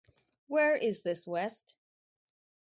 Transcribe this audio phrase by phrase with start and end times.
[0.47, 1.75] Where is This West?